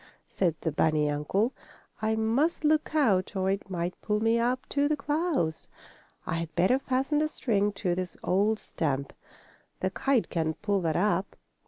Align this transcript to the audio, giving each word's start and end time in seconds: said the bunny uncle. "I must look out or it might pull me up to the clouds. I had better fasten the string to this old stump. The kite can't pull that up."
said 0.27 0.55
the 0.61 0.71
bunny 0.71 1.07
uncle. 1.11 1.53
"I 2.01 2.15
must 2.15 2.63
look 2.63 2.95
out 2.95 3.35
or 3.35 3.51
it 3.51 3.69
might 3.69 4.01
pull 4.01 4.19
me 4.19 4.39
up 4.39 4.67
to 4.69 4.87
the 4.87 4.95
clouds. 4.97 5.67
I 6.25 6.37
had 6.39 6.55
better 6.55 6.79
fasten 6.79 7.19
the 7.19 7.27
string 7.27 7.71
to 7.73 7.93
this 7.93 8.17
old 8.23 8.57
stump. 8.57 9.13
The 9.79 9.91
kite 9.91 10.31
can't 10.31 10.59
pull 10.63 10.81
that 10.81 10.95
up." 10.95 11.35